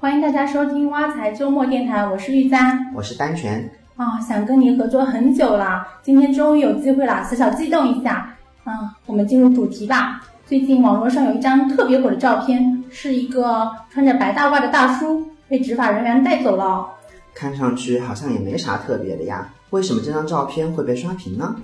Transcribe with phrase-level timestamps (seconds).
[0.00, 3.68] 欢迎大家收听挖财周末电台，我是玉簪，我是丹泉。
[3.96, 8.32] 啊，想跟你合作很久了，今天终于有机会了，小小激动一下。
[8.62, 10.22] 啊，我们进入主题吧。
[10.46, 16.86] 最近网络上有一张特别火的照片，是一个穿着白大褂的大叔被执法人员带走了。
[17.34, 21.56] 看上去好像也没啥特别的呀，为什么这张照片会被刷屏呢？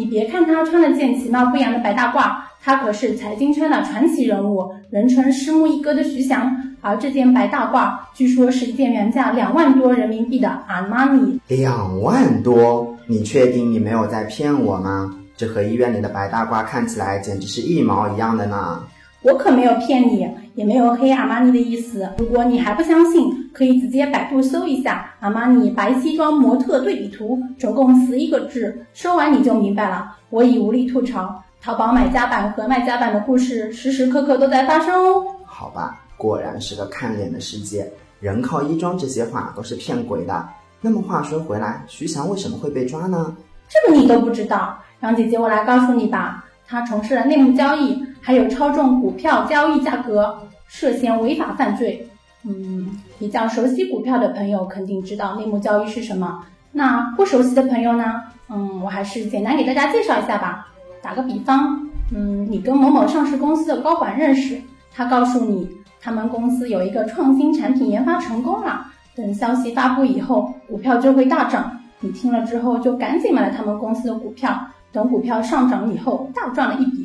[0.00, 6.50] 你别看他穿了件其貌不扬的白大褂，他可是财经圈的传奇人物，人称“失目一哥”的徐翔。
[6.80, 11.38] 而这件白大褂，据说是一件原价两万多人民币的阿玛尼。
[11.48, 12.96] 两万多？
[13.06, 15.14] 你确定你没有在骗我吗？
[15.36, 18.82] 这和医院里的白大褂看起来简直是一毛一样的呢。
[19.22, 22.08] 我可没有骗你，也没有黑阿玛尼的意思。
[22.18, 30.16] 如果你还不相信，可以直接百度搜一下阿玛尼白西装模特对比图，总共十一个字，说完你就明白了。
[30.30, 35.22] 我已无力吐槽，淘宝买家版和卖家版的故事时时刻刻都在发生哦。
[35.44, 37.86] 好吧，果然是个看脸的世界，
[38.20, 40.48] 人靠衣装这些话都是骗鬼的。
[40.80, 43.36] 那么话说回来，徐翔为什么会被抓呢？
[43.68, 46.46] 这个你都不知道，让姐姐我来告诉你吧。
[46.66, 52.06] 他从事了内幕交易，还有操纵股票交易价格，涉嫌违法犯罪。
[52.44, 56.44] 嗯，比较熟悉股票的朋友肯定知道内幕交易是什么。
[56.72, 58.22] 那不熟悉的朋友呢？
[58.48, 60.66] 嗯，我还是简单给大家介绍一下吧。
[61.02, 64.60] 打个比方，嗯，你跟某某上市公司的高管认识，
[64.92, 65.68] 他告诉你
[66.00, 71.78] 他们公司有一个创新产品研发成功了，等消息发布以后，股票就会大涨。
[72.00, 74.58] 你听了之后就赶紧买了他们公司的股票。
[74.92, 76.99] 等股票上涨以后，大赚了一笔。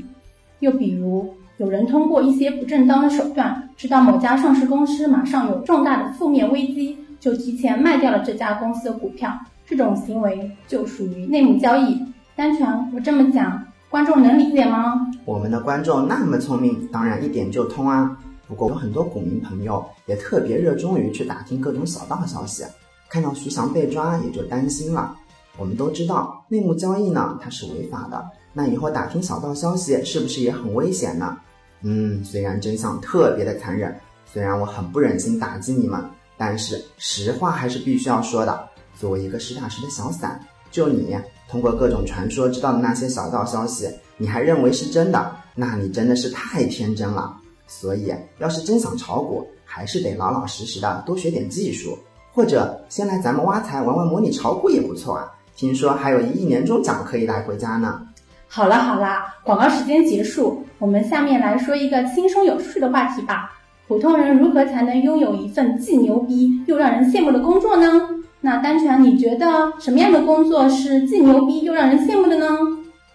[0.60, 9.32] 又比如，有人通过一些不正当的手段，知道某家上市公司马上有重大的负面危机，就提前卖掉了这家公司的股票。
[9.68, 12.00] 这种行为就属于内幕交易。
[12.36, 15.10] 单纯，我这么讲，观众能理解吗？
[15.26, 18.18] 我们的观众那么聪明，当然一点就通啊。
[18.48, 22.64] 不过，有很多股民朋友也特别热衷于去打听各种小道消息，
[23.10, 25.16] 看到徐翔被抓，也就担心了。
[25.58, 28.24] 我们都知道内幕交易呢，它是违法的。
[28.54, 31.38] 那以后打听小道消息是不是也很危险呢？
[31.82, 33.94] 嗯，虽然真相特别的残忍，
[34.26, 36.04] 虽然我很不忍心打击你们，
[36.38, 38.68] 但是实话还是必须要说的。
[38.98, 40.40] 作为一个实打实的小散，
[40.72, 41.16] 就你
[41.50, 47.36] 通过各种传说知道的那些小道消息，你还认为是真的，那你真的是太天真了。
[47.68, 51.98] 所以，要是真想炒股，还是得老老实实的多学点技术，
[52.34, 55.32] 或者先来咱们挖财玩玩模拟炒股也不错啊。
[55.56, 58.02] 听说还有一亿年终奖可以带回家呢。
[58.48, 63.52] 好了好了，广告时间结束，我们下面来说一个轻松有趣的话题吧。
[63.88, 68.10] 普通人如何才能拥有一份既牛逼又让人羡慕的工作呢？
[68.42, 69.46] 那单全，你觉得
[69.80, 72.48] 什么样的工作是既牛逼又让人羡慕的呢？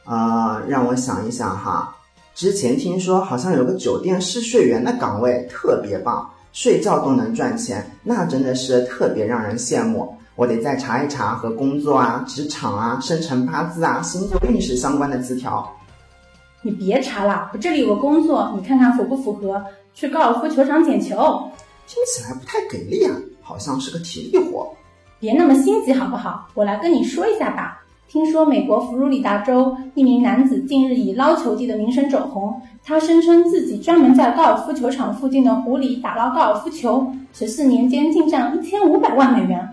[0.04, 1.94] 啊，让我想一想哈。
[2.34, 10.14] 之前听说好像有个酒店试睡员的岗位特别棒，睡觉都能赚钱，那真的是特别让人羡慕。
[10.40, 15.70] 我得再查一查和工作啊、职场啊、生辰八字啊、星座运势相关的词条。
[16.62, 19.62] 你别查了，我这里有个工作，你看看符不符合？
[19.92, 21.14] 去高尔夫球场捡球，
[21.86, 24.66] 听起来不太给力啊，好像是个体力活。
[25.18, 26.48] 别那么心急好不好？
[26.54, 27.84] 我来跟你说一下吧。
[28.08, 39.68] 听说美国佛罗里达州一名男子近日以捞球帝的名声走红，他声称自己专门在高尔夫球场附近的湖里打捞高尔夫球，十四年间进账一千五百万美元。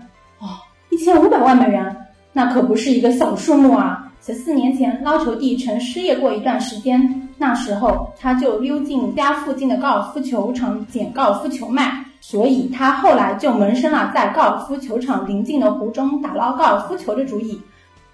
[1.08, 1.96] 千五百万美元，
[2.34, 4.12] 那可不是一个小数目啊！
[4.20, 17.58] 十四年前，捞球帝曾失业过一段时间，那时候他就溜进家附近的高尔夫球场捡高尔夫球卖，所以他后来就萌生了在高尔夫球场临近的湖中打捞高尔夫球的主意。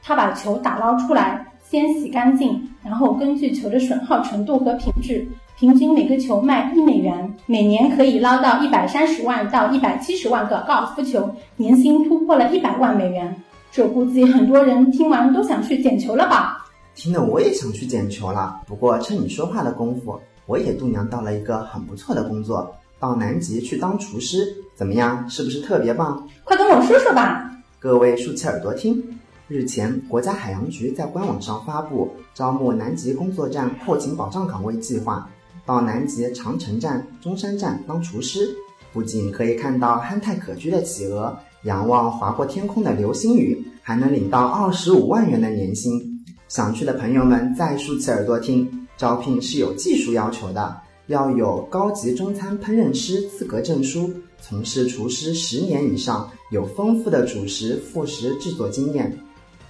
[0.01, 5.27] 他把球打捞出来，先洗干净，然后根据球的损耗程度和品质。
[5.57, 13.41] 平均每个球卖一美元，每年可以捞到一百三十万到一百七十万个高尔夫球，年薪突破了一百万美元。
[13.71, 16.67] 这估计很多人听完都想去捡球了吧？
[16.97, 18.63] 听得我也想去捡球了。
[18.67, 25.25] 不过趁你说话的功夫，我也度娘到了一个很不错的工作，到南极去当厨师，怎么样？
[25.31, 26.29] 是不是特别棒？
[26.43, 27.49] 快跟我说说吧。
[27.79, 29.01] 各位竖起耳朵听。
[29.47, 35.29] 日前，国家海洋局在官网上发布招募南极工作站后勤保障岗位计划。
[35.67, 38.55] 到南极长城站、中山站当厨师，
[38.93, 46.01] 不仅可以看到憨态可掬的企鹅，仰望划过天空的流星雨，还能领到二十五万元的年薪。
[46.49, 50.77] 想去的朋友们再竖起耳朵听，招聘是有技术要求的，
[51.09, 59.19] 要有高级中餐烹饪师资格证书，从事厨师十年以上，有丰富的主食、副食制作经验。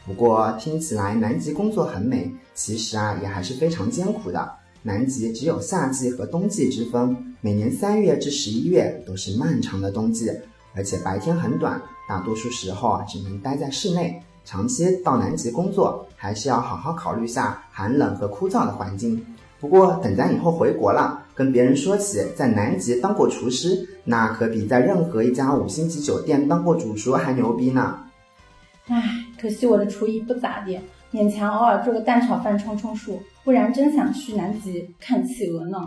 [0.05, 4.52] 不过听起来南极工作很美，其实啊也还是非常艰苦的。
[4.86, 10.31] 南极只有夏季和冬季之分，每年三月至十一月都是漫长的冬季，
[10.75, 14.22] 而且白天很短，大多数时候啊只能待在室内。
[14.44, 19.25] 长期到南极工作，还是要好好考虑下寒冷和枯燥的环境。
[19.58, 28.00] 不过等咱以后回国了，跟别人说起在南极当过厨师，那可比在任何一家五星级酒店当过主厨还牛逼呢。
[28.88, 30.78] 唉，可惜我的厨艺不咋地，
[31.14, 35.78] 勉强偶尔做个蛋炒饭充充数，不然真想去南极看企鹅呢。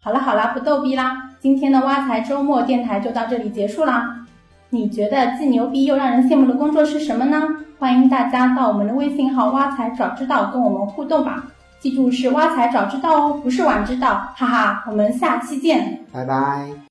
[0.00, 4.26] 好了好了，不逗逼啦，今天的挖财周末电台就到这里结束啦。
[4.70, 7.40] 你觉得既牛逼又让人羡慕的工作是什么呢？
[7.78, 11.44] 欢迎大家到我们的微信号“挖财早知道”跟我们互动吧。
[11.78, 16.74] 记住是挖财早知道哦，不是晚知道，哈哈，我们下期见，拜拜。